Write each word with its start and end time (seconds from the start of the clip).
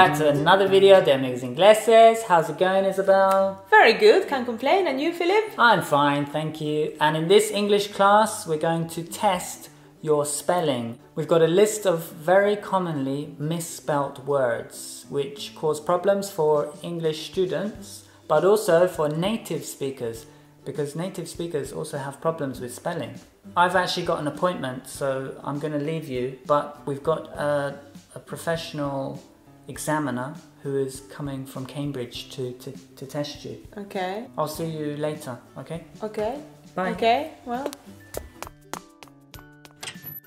back 0.00 0.16
to 0.16 0.30
another 0.30 0.66
video 0.66 1.04
de 1.04 1.12
Amigos 1.12 1.42
Ingleses. 1.42 2.22
How's 2.22 2.48
it 2.48 2.56
going, 2.56 2.86
Isabel? 2.86 3.62
Very 3.68 3.92
good, 3.92 4.26
can't 4.28 4.46
complain. 4.46 4.86
And 4.86 4.98
you, 4.98 5.12
Philip? 5.12 5.52
I'm 5.58 5.82
fine, 5.82 6.24
thank 6.24 6.58
you. 6.58 6.96
And 6.98 7.18
in 7.18 7.28
this 7.28 7.50
English 7.50 7.88
class, 7.88 8.46
we're 8.46 8.64
going 8.70 8.88
to 8.96 9.02
test 9.02 9.68
your 10.00 10.24
spelling. 10.24 10.98
We've 11.16 11.28
got 11.28 11.42
a 11.42 11.46
list 11.46 11.84
of 11.84 12.12
very 12.12 12.56
commonly 12.56 13.34
misspelt 13.38 14.24
words 14.24 15.04
which 15.10 15.54
cause 15.54 15.80
problems 15.82 16.30
for 16.30 16.72
English 16.82 17.26
students, 17.30 18.04
but 18.26 18.42
also 18.42 18.88
for 18.88 19.10
native 19.10 19.66
speakers 19.66 20.24
because 20.64 20.96
native 20.96 21.28
speakers 21.28 21.74
also 21.74 21.98
have 21.98 22.22
problems 22.22 22.58
with 22.58 22.72
spelling. 22.72 23.20
I've 23.54 23.76
actually 23.76 24.06
got 24.06 24.18
an 24.20 24.28
appointment, 24.28 24.88
so 24.88 25.38
I'm 25.44 25.58
going 25.58 25.74
to 25.74 25.84
leave 25.92 26.08
you, 26.08 26.38
but 26.46 26.86
we've 26.86 27.02
got 27.02 27.28
a, 27.36 27.78
a 28.14 28.18
professional 28.18 29.22
examiner 29.68 30.34
who 30.62 30.76
is 30.76 31.00
coming 31.10 31.46
from 31.46 31.64
Cambridge 31.66 32.30
to, 32.30 32.52
to, 32.52 32.72
to 32.96 33.06
test 33.06 33.44
you. 33.44 33.58
Okay. 33.76 34.26
I'll 34.36 34.48
see 34.48 34.66
you 34.66 34.96
later, 34.96 35.38
okay? 35.58 35.84
Okay. 36.02 36.40
Bye. 36.74 36.90
Okay, 36.90 37.32
well. 37.46 37.70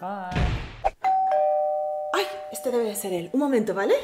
Bye. 0.00 0.32
Ay, 2.14 2.26
este 2.50 2.70
debe 2.70 2.84
de 2.84 2.94
ser 2.94 3.12
él. 3.12 3.30
Un 3.32 3.40
momento, 3.40 3.74
¿vale? 3.74 3.94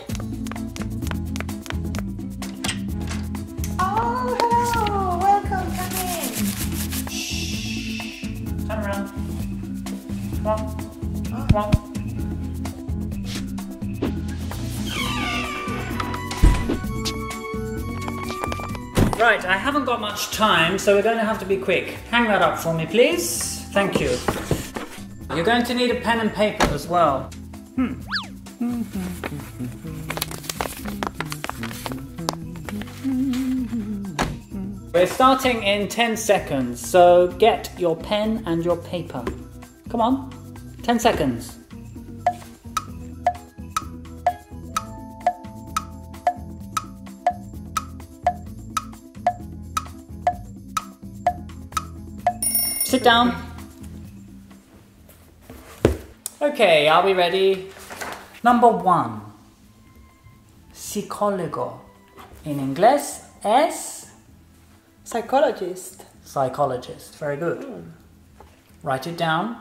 Oh, 3.81 4.37
hello. 4.39 5.19
Welcome, 5.19 5.73
come 5.77 5.97
in. 6.05 6.33
Turn 8.69 8.79
around. 8.85 9.09
Come 10.37 10.47
on. 10.47 10.59
Come 11.49 11.57
on. 11.57 11.88
Right, 19.19 19.45
I 19.45 19.57
haven't 19.57 19.85
got 19.85 20.01
much 20.01 20.31
time, 20.31 20.79
so 20.79 20.95
we're 20.95 21.03
going 21.03 21.19
to 21.19 21.25
have 21.25 21.41
to 21.41 21.45
be 21.45 21.57
quick. 21.57 21.89
Hang 22.09 22.29
that 22.29 22.41
up 22.41 22.57
for 22.57 22.73
me, 22.73 22.87
please. 22.87 23.65
Thank 23.73 23.99
you. 23.99 24.17
You're 25.35 25.45
going 25.45 25.65
to 25.65 25.75
need 25.75 25.91
a 25.91 26.01
pen 26.01 26.21
and 26.21 26.33
paper 26.33 26.67
as 26.67 26.87
well. 26.87 27.29
Hmm. 27.75 27.95
We're 34.95 35.07
starting 35.09 35.65
in 35.65 35.89
10 35.89 36.17
seconds, 36.17 36.81
so 36.89 37.27
get 37.39 37.73
your 37.77 37.97
pen 37.97 38.45
and 38.47 38.65
your 38.65 38.77
paper. 38.77 39.25
Come 39.89 40.01
on, 40.01 40.31
10 40.85 41.01
seconds. 41.01 41.58
Sit 52.89 53.05
down. 53.05 53.37
Okay, 56.41 56.89
are 56.89 57.05
we 57.05 57.13
ready? 57.13 57.69
Number 58.43 58.69
one. 58.69 59.21
Psicólogo. 60.73 61.81
In 62.47 62.59
English, 62.59 63.21
es 63.45 64.11
Psychologist. 65.05 66.07
psychologist. 66.25 67.19
Very 67.19 67.37
good. 67.37 67.63
Hmm. 67.63 67.91
Write 68.83 69.07
it 69.07 69.19
down. 69.19 69.57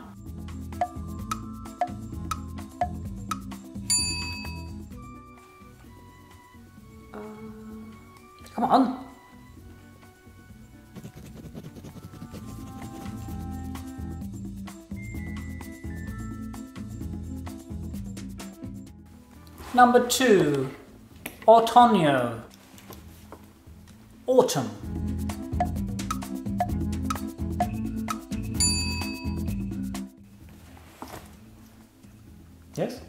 Uh, 7.12 7.18
Come 8.54 8.64
on. 8.64 9.07
Number 19.74 20.06
two, 20.08 20.70
otoño. 21.46 22.40
Autumn. 24.26 24.68
Yes? 32.74 33.00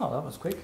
Oh, 0.00 0.10
that 0.10 0.24
was 0.24 0.36
quick. 0.36 0.58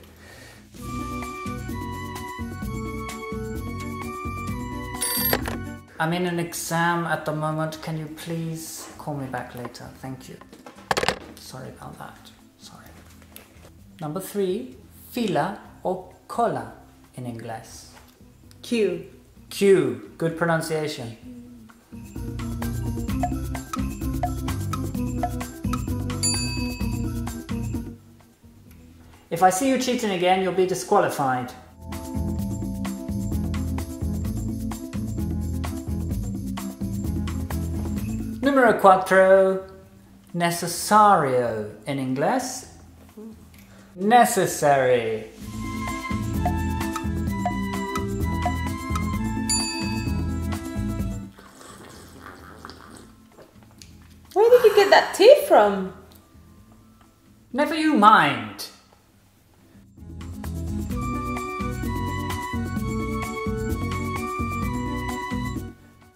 I'm 6.01 6.13
in 6.13 6.27
an 6.27 6.39
exam 6.39 7.07
at 7.07 7.25
the 7.25 7.33
moment. 7.33 7.81
Can 7.83 7.99
you 7.99 8.07
please 8.07 8.89
call 8.99 9.15
me 9.15 9.27
back 9.27 9.55
later? 9.55 9.89
Thank 10.01 10.29
you. 10.29 10.37
Sorry 11.37 11.69
about 11.69 11.99
that. 11.99 12.31
Sorry. 12.59 12.87
Number 14.01 14.21
three, 14.21 14.77
fila 15.11 15.59
or 15.83 16.13
cola 16.27 16.73
in 17.15 17.27
English. 17.27 17.87
Q. 18.63 19.07
Q. 19.51 20.13
Good 20.19 20.37
pronunciation. 20.37 21.17
If 29.31 29.43
I 29.43 29.51
see 29.51 29.69
you 29.69 29.79
cheating 29.79 30.11
again, 30.11 30.43
you'll 30.43 30.53
be 30.53 30.67
disqualified. 30.67 31.53
Numero 38.41 38.81
cuatro, 38.81 39.67
necesario 40.33 41.71
in 41.87 41.99
inglés. 41.99 42.78
Necessary. 44.01 45.27
Where 54.35 54.51
did 54.51 54.65
you 54.65 54.77
get 54.77 54.91
that 54.91 55.15
tea 55.17 55.35
from? 55.49 55.93
Never 57.53 57.75
you 57.75 57.95
mind. 57.95 58.69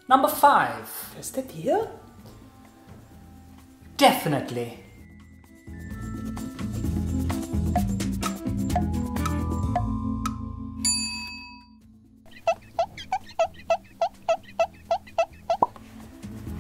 Number 0.09 0.29
five. 0.29 0.89
Is 1.19 1.33
that 1.33 1.51
here? 1.51 1.89
Definitely. 3.97 4.82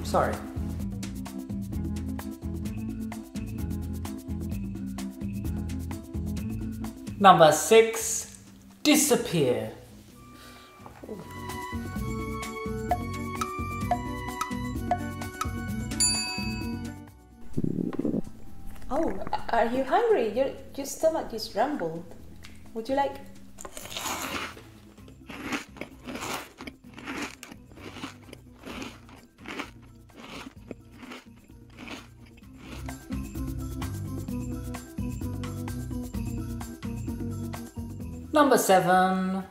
Sorry. 0.04 0.34
Number 7.18 7.52
six, 7.52 8.36
disappear. 8.82 9.70
Oh, 18.90 19.14
are 19.50 19.66
you 19.66 19.84
hungry? 19.84 20.36
Your, 20.36 20.50
your 20.76 20.84
stomach 20.86 21.30
just 21.30 21.54
rumbled. 21.54 22.04
Would 22.74 22.88
you 22.88 22.96
like? 22.96 23.16
Number 38.32 38.56
seven, 38.56 39.44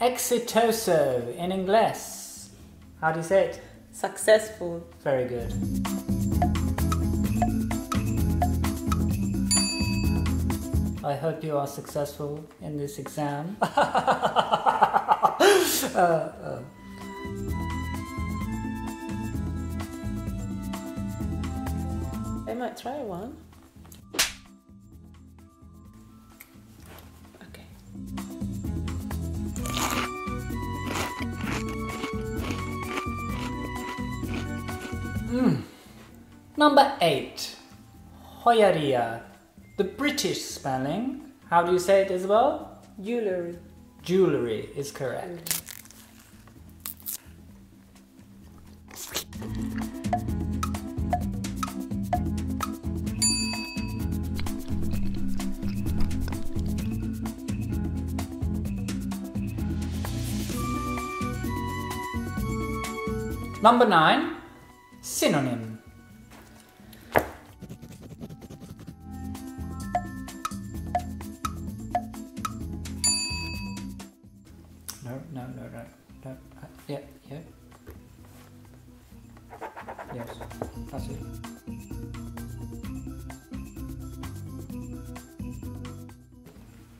exitoso 0.00 1.32
in 1.36 1.52
English. 1.52 2.50
How 3.00 3.12
do 3.12 3.20
you 3.20 3.24
say 3.24 3.44
it? 3.50 3.62
Successful. 3.92 4.84
Very 5.04 5.28
good. 5.28 5.52
I 11.04 11.14
hope 11.14 11.44
you 11.44 11.56
are 11.56 11.68
successful 11.68 12.44
in 12.60 12.76
this 12.76 12.98
exam. 12.98 13.56
Uh, 15.94 15.98
uh. 15.98 16.62
I 22.46 22.54
might 22.54 22.76
try 22.76 22.98
one. 22.98 23.36
Number 36.66 36.98
eight, 37.00 37.54
joyería. 38.42 39.22
The 39.76 39.84
British 39.84 40.42
spelling. 40.42 41.22
How 41.48 41.62
do 41.62 41.70
you 41.70 41.78
say 41.78 42.02
it 42.02 42.10
as 42.10 42.26
well? 42.26 42.82
Jewelry. 43.00 43.56
Jewelry 44.02 44.68
is 44.74 44.90
correct. 44.90 45.62
Number 63.62 63.86
nine, 63.86 64.38
synonym. 65.00 65.75
Yes, 80.16 80.28
that's 80.90 81.08
it. 81.08 81.18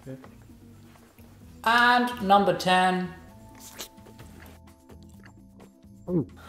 Good. 0.04 0.18
And 1.64 2.22
number 2.22 2.52
10. 2.52 3.08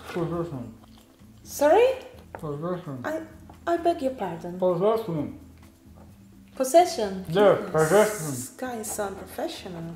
Possession. 0.10 0.74
Sorry? 1.44 1.88
Possession. 2.34 3.00
I 3.06 3.22
I 3.66 3.78
beg 3.78 4.02
your 4.02 4.12
pardon. 4.12 4.60
Possession. 4.60 5.40
Possession. 6.54 7.26
Yeah, 7.30 7.56
Goodness, 7.56 7.72
possession. 7.72 8.32
This 8.32 8.50
guy 8.58 8.76
is 8.76 8.92
so 8.92 9.06
unprofessional. 9.08 9.96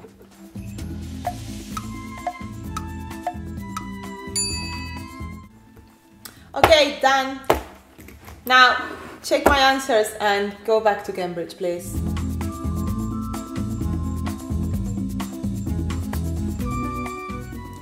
Okay, 6.54 7.00
done. 7.02 7.40
Now, 8.46 8.76
check 9.24 9.46
my 9.46 9.58
answers 9.58 10.08
and 10.20 10.56
go 10.66 10.82
back 10.82 11.04
to 11.06 11.14
Cambridge, 11.14 11.56
please. 11.58 11.96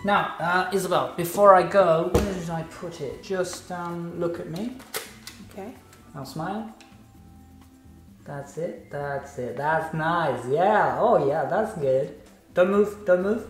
Now, 0.05 0.35
uh, 0.39 0.69
Isabel, 0.71 1.13
before 1.17 1.55
I 1.55 1.63
go, 1.63 2.09
where 2.13 2.33
did 2.33 2.49
I 2.49 2.63
put 2.63 3.01
it? 3.01 3.23
Just 3.23 3.71
um, 3.71 4.19
look 4.19 4.39
at 4.39 4.49
me. 4.49 4.77
Okay. 5.51 5.73
Now 6.13 6.23
smile. 6.23 6.73
That's 8.23 8.57
it. 8.57 8.91
That's 8.91 9.37
it. 9.39 9.57
That's 9.57 9.93
nice. 9.93 10.45
Yeah. 10.47 10.97
Oh, 10.99 11.27
yeah. 11.27 11.45
That's 11.45 11.75
good. 11.79 12.21
Don't 12.53 12.69
move. 12.69 13.05
Don't 13.05 13.23
move. 13.23 13.47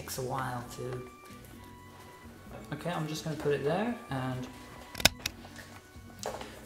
Takes 0.00 0.16
a 0.16 0.22
while 0.22 0.64
to. 0.76 1.10
Okay, 2.72 2.88
I'm 2.88 3.06
just 3.06 3.22
going 3.22 3.36
to 3.36 3.42
put 3.42 3.52
it 3.52 3.64
there 3.64 3.94
and. 4.08 4.46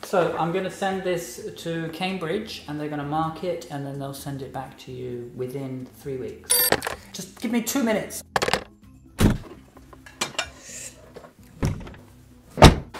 So 0.05 0.37
I'm 0.39 0.53
going 0.53 0.63
to 0.63 0.71
send 0.71 1.03
this 1.03 1.51
to 1.57 1.89
Cambridge 1.89 2.63
and 2.69 2.79
they're 2.79 2.89
going 2.89 3.01
to 3.01 3.05
mark 3.05 3.43
it 3.43 3.67
and 3.73 3.85
then 3.85 3.99
they'll 3.99 4.15
send 4.15 4.41
it 4.41 4.53
back 4.53 4.79
to 4.85 4.93
you 4.93 5.33
within 5.35 5.89
three 5.97 6.17
weeks. 6.17 6.57
Just 7.13 7.41
give 7.41 7.51
me 7.51 7.61
two 7.61 7.83
minutes. 7.83 8.23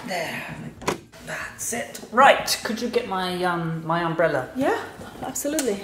There. 0.09 0.57
That's 1.27 1.73
it. 1.73 2.01
Right. 2.11 2.61
Could 2.65 2.83
you 2.83 2.89
get 2.89 3.07
my 3.07 3.45
um 3.45 3.87
my 3.87 4.03
umbrella? 4.03 4.51
Yeah, 4.57 4.83
absolutely. 5.23 5.79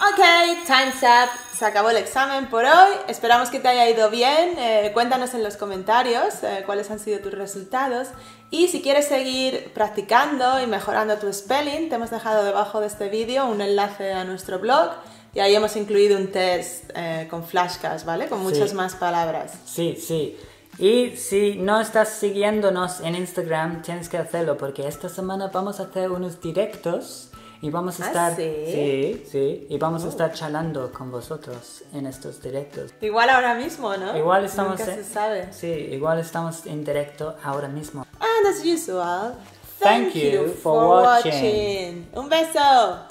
Ok, 0.00 0.64
time's 0.64 1.02
up. 1.02 1.43
Se 1.56 1.64
acabó 1.64 1.90
el 1.90 1.96
examen 1.98 2.48
por 2.50 2.64
hoy. 2.64 2.92
Esperamos 3.06 3.48
que 3.48 3.60
te 3.60 3.68
haya 3.68 3.88
ido 3.88 4.10
bien. 4.10 4.58
Eh, 4.58 4.90
cuéntanos 4.92 5.34
en 5.34 5.44
los 5.44 5.56
comentarios 5.56 6.42
eh, 6.42 6.64
cuáles 6.66 6.90
han 6.90 6.98
sido 6.98 7.20
tus 7.20 7.32
resultados. 7.32 8.08
Y 8.50 8.68
si 8.68 8.82
quieres 8.82 9.06
seguir 9.06 9.70
practicando 9.72 10.60
y 10.60 10.66
mejorando 10.66 11.16
tu 11.16 11.32
spelling, 11.32 11.88
te 11.88 11.94
hemos 11.94 12.10
dejado 12.10 12.44
debajo 12.44 12.80
de 12.80 12.88
este 12.88 13.08
vídeo 13.08 13.46
un 13.46 13.60
enlace 13.60 14.12
a 14.12 14.24
nuestro 14.24 14.58
blog. 14.58 14.90
Y 15.32 15.40
ahí 15.40 15.54
hemos 15.54 15.76
incluido 15.76 16.16
un 16.18 16.32
test 16.32 16.90
eh, 16.94 17.28
con 17.30 17.44
flashcards, 17.44 18.04
¿vale? 18.04 18.26
Con 18.28 18.40
muchas 18.42 18.70
Sí. 18.70 18.74
más 18.76 18.94
palabras. 18.96 19.52
Sí, 19.64 19.96
sí. 19.96 20.36
Y 20.78 21.16
si 21.16 21.54
no 21.54 21.80
estás 21.80 22.08
siguiéndonos 22.08 22.98
en 23.00 23.14
Instagram, 23.14 23.82
tienes 23.82 24.08
que 24.08 24.18
hacerlo 24.18 24.56
porque 24.56 24.88
esta 24.88 25.08
semana 25.08 25.48
vamos 25.52 25.78
a 25.78 25.84
hacer 25.84 26.10
unos 26.10 26.40
directos 26.40 27.30
y 27.64 27.70
vamos 27.70 27.98
a 27.98 28.04
¿Ah, 28.04 28.06
estar 28.08 28.36
sí? 28.36 28.42
sí, 28.66 29.26
sí, 29.32 29.66
y 29.70 29.78
vamos 29.78 30.04
a 30.04 30.08
estar 30.08 30.30
charlando 30.34 30.92
con 30.92 31.10
vosotros 31.10 31.82
en 31.94 32.04
estos 32.06 32.42
directos. 32.42 32.92
Igual 33.00 33.30
ahora 33.30 33.54
mismo, 33.54 33.96
¿no? 33.96 34.14
Igual 34.16 34.44
estamos 34.44 34.78
Nunca 34.78 34.92
en- 34.92 35.02
se 35.02 35.10
sabe. 35.10 35.50
Sí, 35.50 35.68
igual 35.68 36.18
estamos 36.18 36.66
en 36.66 36.84
directo 36.84 37.36
ahora 37.42 37.68
mismo. 37.68 38.06
And 38.20 38.46
as 38.46 38.62
usual, 38.62 39.36
Thank 39.80 40.12
thank, 40.12 40.14
you 40.14 40.30
you, 40.30 40.48
for 40.48 40.74
for 40.74 41.00
watching. 41.04 41.32
watching. 41.32 42.08
Un 42.12 42.28
beso. 42.28 43.06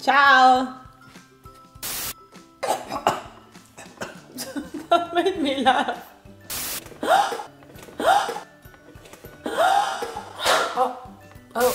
Chao. 0.00 0.82
that 4.88 5.12
made 5.14 5.40
me 5.42 5.62
laugh. 5.64 5.98
Oh, 11.58 11.74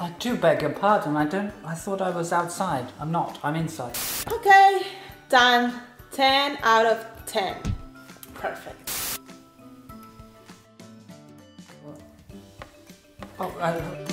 I 0.00 0.08
do 0.18 0.34
beg 0.34 0.62
your 0.62 0.70
pardon. 0.70 1.14
I 1.14 1.26
don't. 1.26 1.52
I 1.62 1.74
thought 1.74 2.00
I 2.00 2.08
was 2.08 2.32
outside. 2.32 2.86
I'm 2.98 3.12
not. 3.12 3.38
I'm 3.42 3.54
inside. 3.54 3.94
Okay, 4.32 4.80
done. 5.28 5.78
10 6.12 6.58
out 6.62 6.86
of 6.86 7.06
10. 7.26 7.54
Perfect. 8.32 9.20
Oh, 13.38 13.48
uh, 13.60 14.09